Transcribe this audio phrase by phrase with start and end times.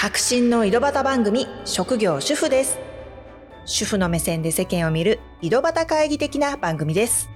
[0.00, 2.78] 白真の井戸端番組職業主婦です。
[3.64, 7.28] 主婦の目線で世間を見る井戸端会議的な番組です。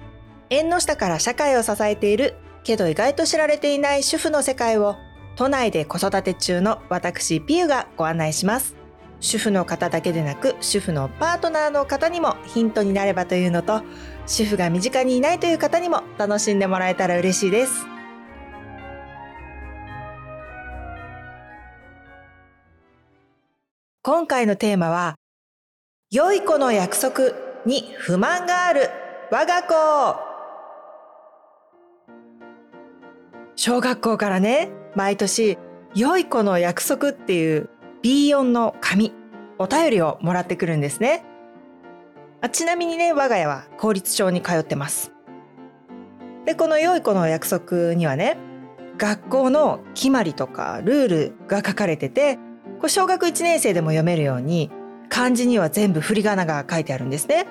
[0.49, 4.95] 縁の下から社会を支えているけど意外と知られていない主婦の世界を
[5.35, 8.75] 都内で子育て中の私ピユがご案内します。
[9.19, 13.81] 主婦の方だけでなく主婦のパートナーの方にもヒントになればというのと
[14.25, 17.92] 主婦が身近にいないという方にも楽しんでもらえたら嬉しいです。
[24.05, 25.15] 今回のテーマは
[26.11, 27.31] 良い子の約束
[27.65, 28.89] に不満がある。
[29.31, 30.19] 我が子。
[33.55, 35.57] 小学校からね毎年
[35.95, 37.69] 良い子の約束っていう
[38.03, 39.13] B4 の紙
[39.57, 41.23] お便りをもらってくるんですね。
[42.41, 45.13] あちなみにね我が家は公立小に通ってます。
[46.45, 48.35] でこの良い子の約束にはね
[48.97, 52.37] 学校の決まりとかルールが書かれてて
[52.83, 54.69] これ小学1年生でも読めるように
[55.07, 57.45] 漢字には全部振り仮名が書いてあるんですね。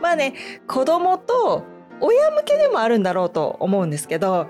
[0.00, 0.34] まあね
[0.68, 1.64] 子供と
[2.00, 4.46] 親向けでもあるんだろうと思うんですけど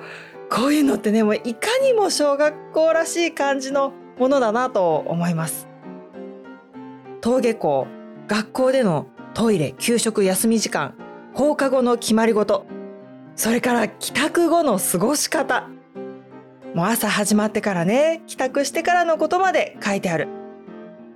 [0.51, 5.67] こういうのってねもういかにも小学校らしい感じのものだなと思います。
[7.23, 7.87] 登下校
[8.29, 10.95] 学校でのトイレ給食休み時間
[11.33, 12.67] 放課後の決まり事
[13.35, 15.71] それから帰宅後の過ごし方
[16.75, 20.29] もう朝始まってからね帰宅してからのことまで書いてある。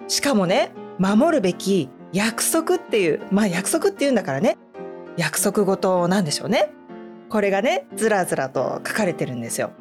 [0.07, 4.57] しかもね守るべき約束っていうまあ約束っていうんだからね。
[5.17, 6.71] 約束事なんでしょうね。
[7.29, 9.73] これがねずらずらと書かれてるんですよ。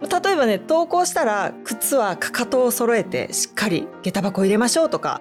[0.00, 5.20] 例えばね投稿したら靴はかかとを揃えてしっかり下駄箱入れましょうとか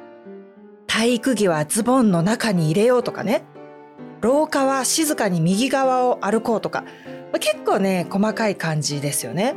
[0.88, 3.44] 体育着はズボンの中に入れようとかね。
[4.22, 6.84] 廊下は静かに右側を歩こうとか
[7.40, 9.56] 結構ね細かい感じですよね。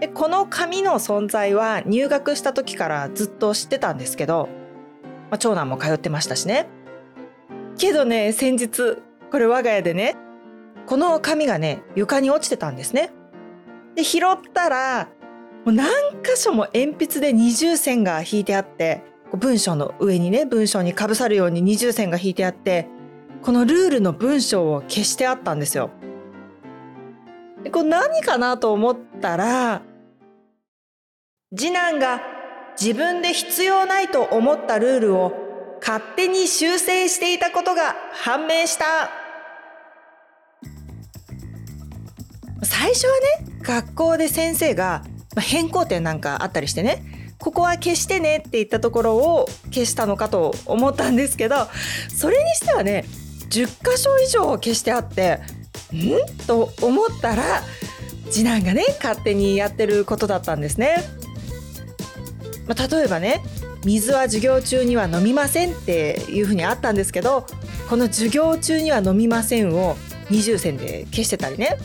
[0.00, 4.48] でこの紙の存在は入学した時からずっと知ってたんですけど、
[5.30, 6.66] まあ、長男も通ってましたしね。
[7.78, 8.98] けどね先日
[9.30, 10.16] これ我が家でね
[10.86, 13.10] この紙がね床に落ちてたんですね。
[13.94, 14.20] で拾っ
[14.52, 15.08] たら
[15.64, 15.88] もう何
[16.22, 19.02] 箇所も鉛筆で二重線が引いてあって
[19.36, 22.88] 文章の上にね文章にかぶさるように二重線が引いてあって
[23.42, 25.90] このルールの文章を消してあったんですよ。
[27.62, 29.82] でこれ何かなと思ったら
[31.56, 32.22] 次男が
[32.80, 35.32] 自分で必要ないと思ったルールを
[35.80, 39.10] 勝手に修正していたことが判明した
[42.62, 45.04] 最初はね学校で先生が
[45.38, 47.13] 変更点なんかあったりしてね
[47.44, 51.56] ここは消してねって言ったところを消したのかと思ったんですけど
[52.08, 53.04] それにしてはね
[53.50, 55.40] 10箇所以上消してあって
[55.92, 56.46] ん？
[56.46, 57.42] と思ったら
[58.30, 61.04] 次男がね勝手にやってることだったんですね。
[62.66, 63.42] まあ、例えばね
[63.84, 67.46] 水は授業中には飲みませんっていうふうにあったんですけど
[67.90, 69.98] この授業中には飲みませんを
[70.30, 71.76] 二重線で消してたりね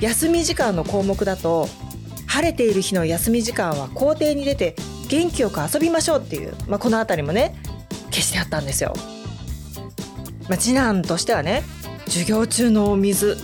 [0.00, 1.68] 休み時間の項目だと
[2.36, 4.76] 晴れている日の休み時間は校庭に出て
[5.08, 7.54] 元気よく遊びましょうっていう、まあ、この辺りもね
[8.10, 8.92] 消してあったんですよ。
[10.46, 11.62] まあ、次男としてはね
[12.04, 13.38] 授業中のお水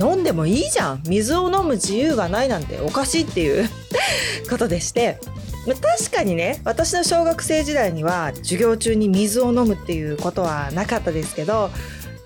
[0.00, 3.70] 飲んでもいいじゃん水を飲む自由がないなんておかしいっていう
[4.50, 5.20] ことでして、
[5.64, 11.70] まあ、確かにね私の小学生時代には授業中に水を飲むっていうことはなかったですけど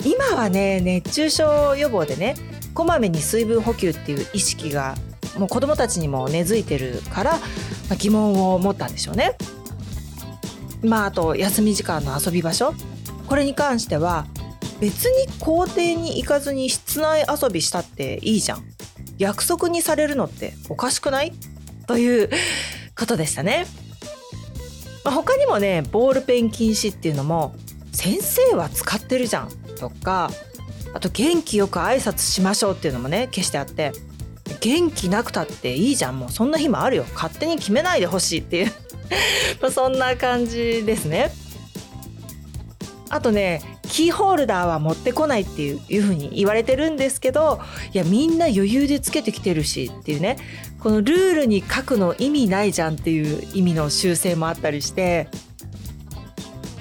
[0.07, 2.37] 今はね熱中症予防でね
[2.73, 4.97] こまめに水分補給っていう意識が
[5.39, 7.39] もう子どもたちにも根付いてるから、ま
[7.93, 9.37] あ、疑問を持ったんでしょうね。
[10.83, 12.75] まああと休み時間の遊び場所。
[13.27, 14.27] これに関しては
[14.81, 18.65] 別に校庭に行かずに室内遊びしたっていいじゃん。
[19.19, 21.33] 約束にされるのっておかしくない？
[21.87, 22.31] という
[22.97, 23.67] ことでしたね、
[25.05, 27.55] まあ、他にもねボールペン禁止っていうのも
[27.93, 30.31] 先生は使ってるじゃんとか
[30.95, 33.93] あと元気よく挨拶しましょうっていうのもね消してあって。
[34.61, 36.19] 元気なくたっていいじゃん。
[36.19, 37.05] もうそんな日もあるよ。
[37.15, 38.73] 勝手に決めないでほしいっていう。
[39.63, 41.31] まそんな感じですね。
[43.11, 47.59] あとねキーホルダーは持ってこないっていういうふうに言われてるんですけど
[47.95, 50.37] いやみんな余裕でつけてきてるしっていうね。
[50.81, 55.29] このルールに書くの意味ないじゃんっていう意味の修正もあったりして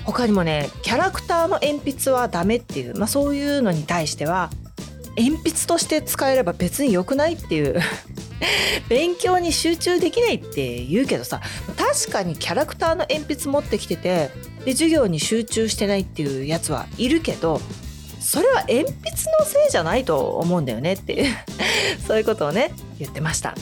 [0.06, 4.52] 他にもねキャラクターの鉛筆はダメっていう、まあ、そういうのに対しては
[5.18, 7.80] 鉛筆として使えれば別に良くないっていう
[8.88, 11.42] 勉強に集中できないって言うけどさ
[11.76, 14.30] 確かにキャラクターの鉛筆持ってきてて
[14.64, 17.60] で授業に集中してないっていうやつはいるけど
[18.20, 18.92] それは鉛筆
[19.40, 21.36] のせいじゃないと思うんだよねっていう
[22.06, 23.56] そういうことをね言ってました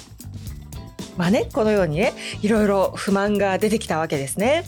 [1.17, 4.65] まあねこのようにねいろいろ不満が出てきたわけですね。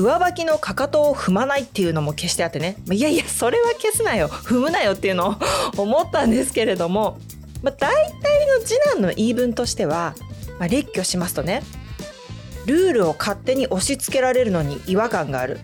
[0.00, 2.76] 上履きのかかとを踏まないっていうのも消してあってね。
[2.90, 4.28] いやいやそれは消すなよ。
[4.28, 5.36] 踏むなよっていうのを
[5.80, 7.18] 思ったんですけれども、
[7.62, 10.14] まあ、大体の次男の言い分としては、
[10.58, 11.62] まあ、列挙しますとね。
[12.66, 15.58] ルールを勝手に押し付けられるのに違和感がある。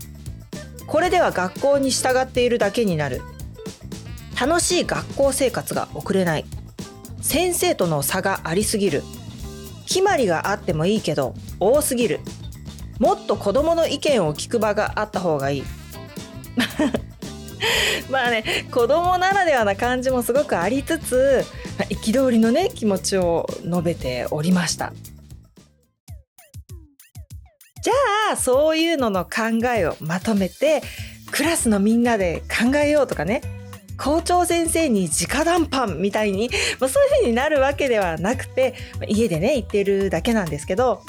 [0.87, 3.23] これでは学校に従っているだけになる。
[4.39, 6.45] 楽しい学校生活が送れない。
[7.23, 9.03] 先生との差がありすぎる。
[9.87, 12.21] 決まりがあってもいいけど多すぎる。
[12.99, 15.65] もっと子どもの意見を聞く場があった方がいい。
[18.11, 21.45] まあね子供ならではな感じもすごくありつつ
[21.91, 24.93] 憤りのね気持ちを述べておりました。
[27.83, 27.95] じゃ
[28.33, 30.83] あそういうのの考えをまとめて
[31.31, 33.43] クラスのみんなで考えようとかね
[33.97, 36.51] 校長先生に直談判みたいに、
[36.81, 38.75] まあ、そういう風になるわけではなくて
[39.07, 41.03] 家でね言ってるだけなんですけど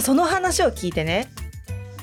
[0.00, 1.31] その話を聞いてね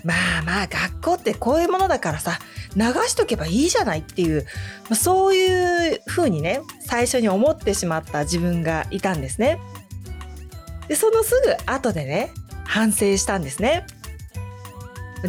[0.10, 2.40] まあまあ学校ってこういうものだからさ
[2.76, 4.44] 流しとけばいいじゃないっていう、
[4.84, 9.60] まあ、そういう風にね最初に思ってしまった自分がいたんですね。
[10.88, 12.32] でそのすぐ後でね
[12.66, 13.86] 反省したんですね。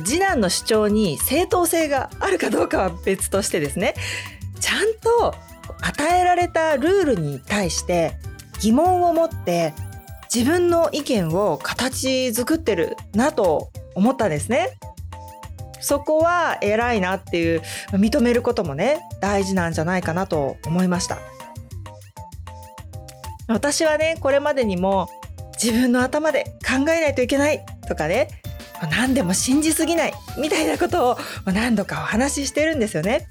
[0.05, 3.95] 次男の主張に正当性があるかどうかは別としてですね
[4.61, 5.35] ちゃんと
[5.83, 8.15] 与えられたルールに対して
[8.61, 9.75] 疑問を持って
[10.33, 14.79] 自分の意見を形作ってるなと思ったんですね。
[15.81, 21.19] そこは偉いなっていう認めることもね大事なんじゃないかなと思いました。
[23.49, 25.09] 私はねこれまでにも
[25.63, 28.29] 自分の頭で考えないといけないとかね
[28.91, 33.27] 何でも信じすぎないみたいなことを何度かお話ししてるんですよね。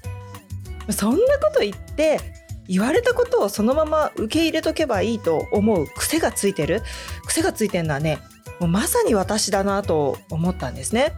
[0.90, 2.20] そんなこと言って
[2.68, 6.82] 言われたことをそのまま受け入れとけばいいと思う癖がついてる。
[7.26, 8.18] 癖がついてるのはね
[8.58, 11.14] もうまさに私だなと思ったんですね。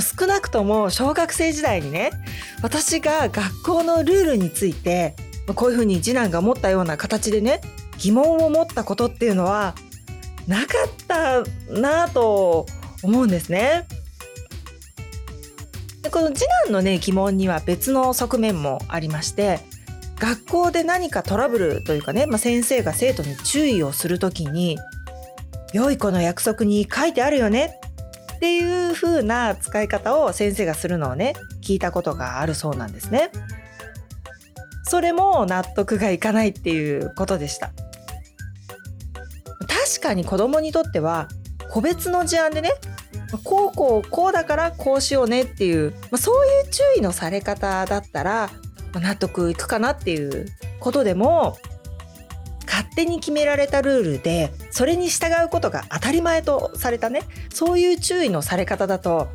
[0.00, 2.10] 少なくとも小学生時代にね
[2.62, 5.14] 私が学校のルールについて
[5.54, 7.60] こういうふうに次男が思ったような形でね
[7.98, 9.74] 疑問を持ったことっていうのは
[10.46, 12.66] なかったなと
[13.02, 13.86] 思うんですね。
[16.02, 19.60] でこの次男のね疑問には別の側面もありまして
[20.18, 24.78] 学校で何かトラブルというかね、まあ、先生が生徒に注意をする時に
[25.72, 27.78] 「良い子の約束に書いてあるよね」
[28.36, 33.30] っていう風な使い方を先生がするのをね聞いたことがあるそうなんですね。
[34.84, 37.70] それも納得がいかないっていうことでした。
[39.60, 41.28] 確かに子供にとっては
[41.70, 42.72] 個別の事案でね
[43.44, 48.50] こうこうこうだからこうしようねっていう、ま、そういう注意のされ方だったら、
[48.94, 50.46] 納得いくかなっていう
[50.80, 51.56] ことでも
[52.72, 57.20] 勝手に決められたルールでそれに従うことが当たり前とされたね。
[57.52, 59.28] そういう注意のされ方だと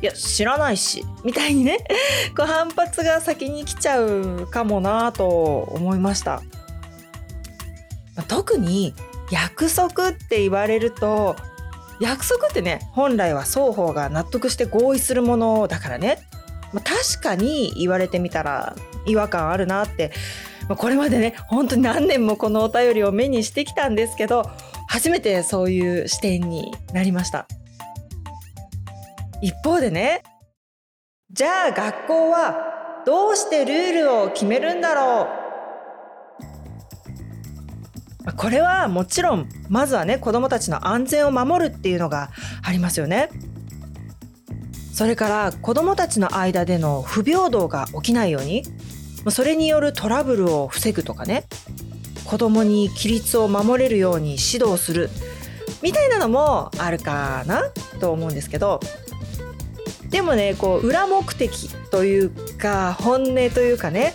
[0.00, 1.78] いや知らないしみたいにね。
[2.36, 6.42] こう反発が先に来ちゃうかもなと思いました。
[8.28, 8.94] 特に
[9.32, 11.34] 約束って言われると
[11.98, 16.20] 約束ってね本来は双方が納得して合意するものだからね、
[16.72, 20.12] まあ、確かに言われてみたら違和感あるなって、
[20.68, 24.50] これまでね本当に何年もこのお便りを目にしてきたんですけど
[24.88, 27.46] 初めてそういう視点になりました
[29.42, 30.22] 一方でね
[31.30, 35.28] じゃあ学校はどうしてルールを決めるんだろ
[38.26, 38.32] う？
[38.36, 42.30] これはもちろんまずはね子どもたちの安全を守るっていうのが
[42.64, 43.30] ありますよね。
[44.92, 48.64] それから子どもたちの間での不平等が起きないように
[49.30, 51.44] それによるトラブルを防ぐとかね。
[52.24, 55.10] 子どもに規律を守れるように指導する
[55.80, 58.80] みたいなのもあるかなと思うんですけど。
[60.10, 64.14] でもねこう裏目的というか本音というかね。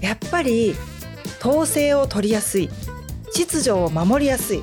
[0.00, 0.74] やっぱり
[1.40, 2.70] 統制を取りやすい。
[3.32, 4.62] 秩序を守りやすい。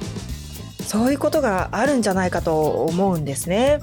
[0.82, 3.80] そういうことがあるんじゃないかと思うんですね。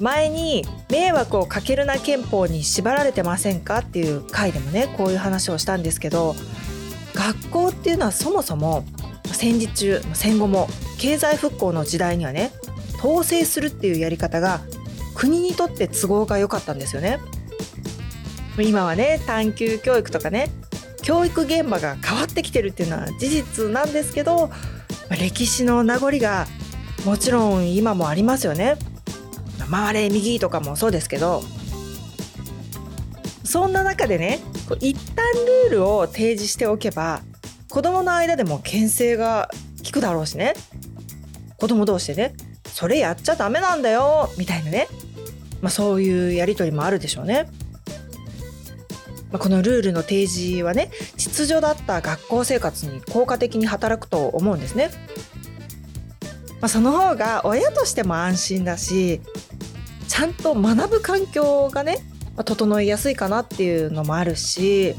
[0.00, 6.34] 前に迷惑をかけるな憲法に縛られてませんかっていう回でもねこういう話をしたんですけど
[7.14, 8.84] 学校っていうのはそもそも
[9.26, 12.50] 戦時中戦後も経済復興の時代にはね
[12.98, 14.60] 統制するっていうやり方が
[15.14, 17.18] 国にとって都合が良かったんですよね。
[18.58, 20.50] 今はね探究教育とかね
[21.02, 24.50] 教育現場が変わってきてるっていうのは事実なんですけど
[25.10, 26.46] 歴史の名残が
[27.04, 28.76] もちろん今もありますよね。
[29.70, 31.42] 回れ右とかもそうですけど
[33.44, 34.40] そんな中でね
[34.80, 35.24] 一旦
[35.66, 37.20] ルールを提示しておけば
[37.68, 39.50] 子供の間でも牽制が
[39.84, 40.54] 効くだろうしね
[41.56, 42.34] 子供同士でね
[42.66, 44.88] それやっちゃダメなんだよみたいなね、
[45.60, 47.50] まあ、そういうやり取りもあるでしょうね。
[49.30, 54.90] まあ、このルールの提示はね秩序だった学校生活に効果的に働くと思うんですね。
[56.60, 59.20] まあ、その方が親としても安心だし
[60.10, 61.98] ちゃんと学ぶ環境がね
[62.44, 64.96] 整いやすいかなっていうのもあるし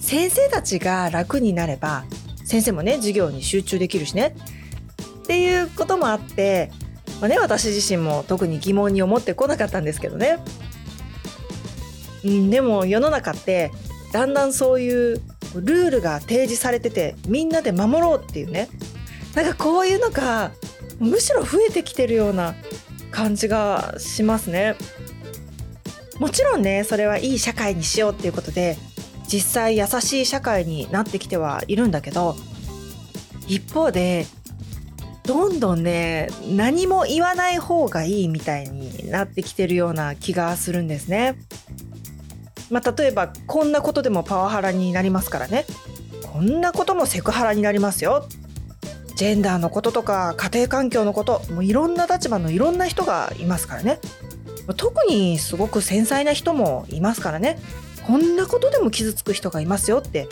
[0.00, 2.04] 先生たちが楽になれば
[2.44, 4.34] 先生もね授業に集中できるしね
[5.22, 6.72] っていうこともあって、
[7.20, 10.38] まあね、私自身も特に疑問に思ってこなかったんですけどね。
[12.24, 13.70] うん、でも世の中って
[14.12, 15.20] だんだんそういう
[15.54, 18.68] ルールが提示されててみんなで守ろうっていうね
[19.34, 20.50] なんかこういうのが
[20.98, 22.54] むしろ増えてきてるような
[23.16, 24.76] 感じがしますね。
[26.18, 28.76] もちろんねそれはいい社会にしようっていうことで
[29.26, 32.36] 実際優しい社会になってきてはいるんだけど
[33.48, 34.26] 一方で
[35.24, 41.38] どんどんね何も言わない方がいいみたいになってきてるような気がするんですね。
[42.70, 45.64] まあ、例えばこんなことでもパワハラになりますからね
[46.22, 48.28] こんなこともセクハラになりますよ
[49.16, 53.98] ジェンダーのこととか家庭環境のこともういろんな立場のいろんな人がいますからね。
[54.76, 57.58] 特にすごく繊細な人もいますからね。
[58.06, 60.28] こんなことでも傷つく人がいますよって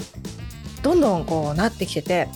[0.83, 2.29] どんどんこうなってきてて。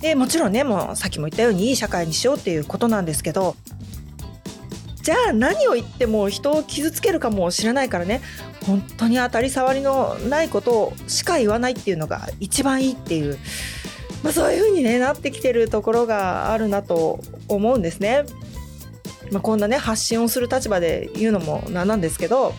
[0.00, 3.56] でもちろんねもうさっきも言ったようにいい社会にしようっていうことなんですけど
[5.02, 8.20] じゃあ何を言っても人を傷つけるかもしれないからね。
[8.66, 13.38] 本当に当たり障りのないことをしか言わないっていうのが一番いいっていう、
[14.26, 18.24] まあ、そういう風にねなってきてるところがあるなと思うんですね。
[19.30, 22.52] まあ、こんなね発信をする立場で言うのもなんなんですけど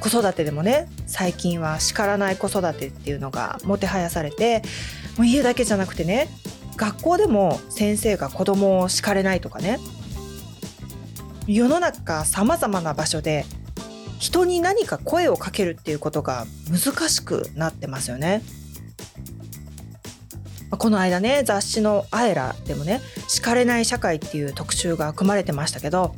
[0.00, 4.62] 子育てでもね最近は叱らない子育てっていうのがもてはやされて
[5.16, 6.28] もう家だけじゃなくてね
[6.76, 9.78] 学校でも先生が子供を叱れないとかね
[11.46, 13.44] 世の中さまざまな場所で
[14.18, 18.42] 人に何か声をかけるっていうことが難しくなってますよね。
[20.76, 26.14] この間ね雑誌の「あえら」でもね「叱れない社会」っていう特集が組まれてましたけど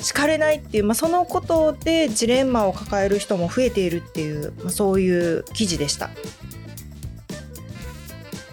[0.00, 6.10] 叱れないっていう、まあ、そのことでジレンマを抱える人も増えているっていう、まあ、そういう記事でした。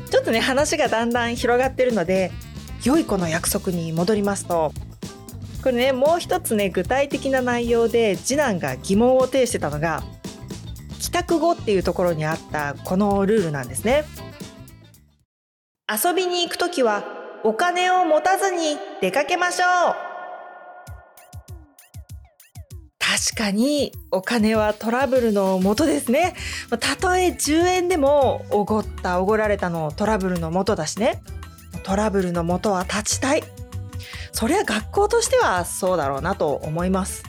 [0.10, 2.32] ちょっとね話がだんだん広がってるので
[2.84, 4.72] 良い子の約束に戻りますと
[5.62, 10.04] これねもう一つね具体的な内容で次男が疑問を呈してたのが
[11.00, 14.06] 帰宅後っていうところにあったこのルールなんですね。
[15.88, 17.04] 遊びに行く時は
[17.44, 19.96] お金を持たずに出かけましょう。
[22.98, 26.36] 確かにお金はトラブルのもとですね。
[26.80, 31.22] たとえ10円でもおごったおごられたのトラブルのもとだしね。
[31.84, 33.44] トラブルのもとは立ちたい。
[34.36, 37.24] そりゃ学校としてはそうだろうなと思います、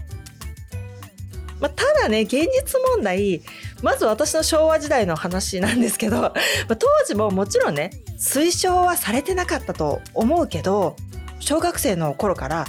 [1.60, 3.42] まあ、ただね現実問題
[3.80, 6.32] まず私の昭和時代の話なんですけど、ま
[6.68, 10.96] あ、当時ももちろんね推奨はされてなかったと思うけど
[11.38, 12.66] 小学生の頃から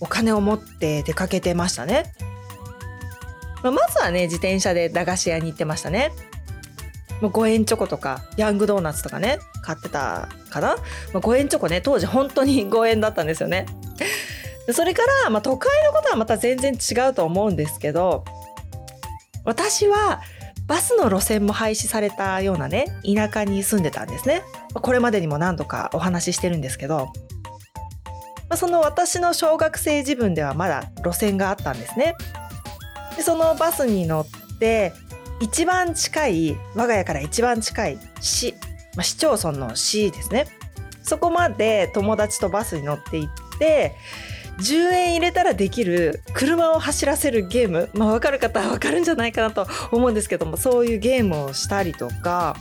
[0.00, 2.12] お金を持って出かけてましたね。
[3.62, 6.12] まあ、まずはね自転車で駄菓子屋に行ってましたね。
[7.20, 10.82] もう5円チョコとかヤングドーナツとかね買ってたかな、ま
[11.14, 13.66] あ、5円チョコね当時本当に 5円だったんですよね。
[14.72, 18.24] それから、まあ、都会のことはまた全然違うと思うんですけど
[19.44, 20.22] 私は
[20.66, 24.42] バスの路線も廃止されたようなね田舎に住んでたんですね。
[24.74, 27.12] これまでにも何度かお話ししてるんですけど
[28.48, 32.14] まあその私の小学生自分ではまだ路線があったんですね。
[33.16, 34.92] でそのバスに乗って
[35.40, 38.54] 一番近い我が家から一番近い市、
[38.96, 40.46] まあ、市町村の市ですね。
[41.02, 43.94] そこまで友達とバスに乗って行って
[44.58, 52.56] 10円入れたらできる車を走らせるゲーム、まあ、分かる方は分かるんじゃないかなと思うんですけどもそういうゲームをしたりとか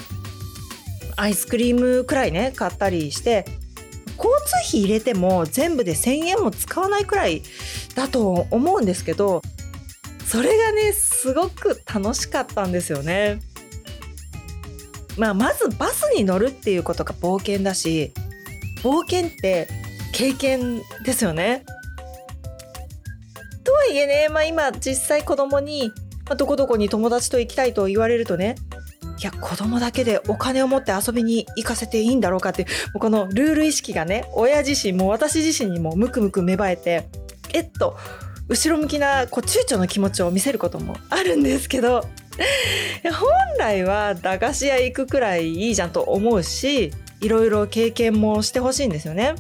[1.16, 3.46] アイスクリームくらいね買ったりして
[4.18, 7.42] 交通費入れても全部で1,000円も使わないくらい
[7.96, 9.42] だと思うんですけど
[10.26, 13.40] それがねすごく楽しかったんですよね。
[15.16, 18.12] まあ、まずバスに乗るっていうことが冒険だし
[18.82, 19.68] 冒険って
[20.12, 21.64] 経験ですよね。
[23.64, 25.92] とはいえね、まあ、今実際子供に、
[26.26, 28.56] まあ、どこどこに友達と行きたいと言われるとね
[29.24, 37.08] いや子供だけでお金を持って遊びに行かせていいんだろうかってもうこのルール意識がね親自身も私自身にもムクムク芽生えて
[37.54, 37.96] えっと
[38.50, 42.10] 後ろ向きなこう躊躇の気持ちを見せることもあるんですけど本
[43.58, 49.36] 来は駄菓子屋行くくらいいいじゃんと思うしいろいろ経験もしてほしいんですよね。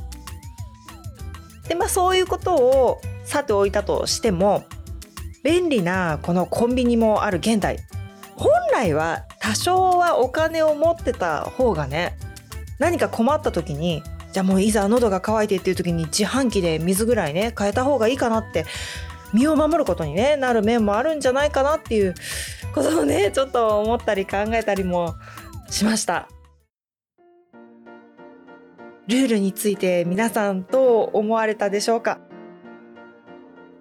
[1.67, 4.63] でまあそういうことをさておいたとしても
[5.43, 7.79] 便利なこのコンビニもある現代
[8.35, 12.17] 本来は多少はお金を持ってた方がね
[12.79, 18.65] 何か困った時にじゃあもういざ喉が渇いてっていう時に自販機で水ぐらいね変えた方がいいかなって
[19.33, 22.13] 身を守ることに、ね、なる面もあるんじゃないかなっていう
[22.73, 25.15] ことをねちょっと思ったり考えたりも
[25.69, 26.27] しました。
[29.07, 32.19] ルールについて皆さんどう思われたでしょうか？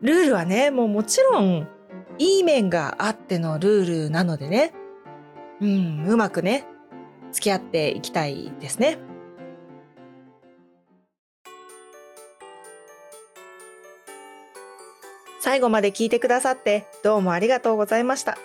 [0.01, 1.69] ルールはねもうもちろん
[2.23, 4.73] いい面があってのルールなのでね
[5.61, 6.65] うんうまくね
[7.33, 8.99] 付き合っていきたいですね。
[15.41, 18.39] 最後まで聞いてくださってどうもありがとうございました。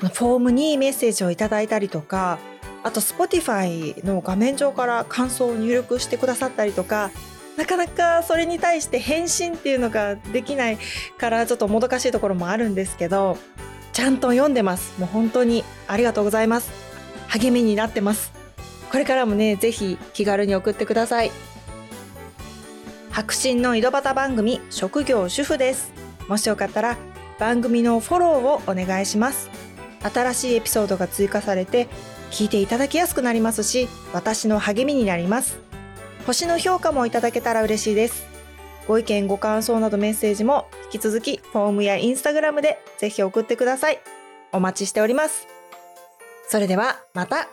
[0.00, 2.38] フォームにメッセージをいただいたりとか、
[2.82, 7.10] あと Spotify の画面上から感想を入力してくださったりとか、
[7.58, 10.78] なかなかそれに対して返信っていうのができない
[11.18, 13.36] からちょっともどかしいところもあるんですけど、
[13.92, 14.98] ちゃんと読んでます。
[14.98, 16.70] もう本当にありがとうございます。
[17.26, 18.32] 励みになってます。
[18.90, 21.32] これからもね、ぜひ気軽に送ってください。
[23.18, 25.92] 白真の井戸端番組職業主婦です
[26.28, 26.96] もしよかったら
[27.40, 29.50] 番組のフォローをお願いします
[30.00, 31.88] 新しいエピソードが追加されて
[32.30, 35.67] 聞いていただきやすくなりますし私の励みになります
[36.28, 38.26] 星の評価もいただけたら嬉しいです。
[38.86, 43.98] ご意見ご感想などメッセージも引き続きフォームやインスタグラムでぜひ送ってください。
[44.52, 45.48] お待ちしております。
[46.46, 47.48] それではまた。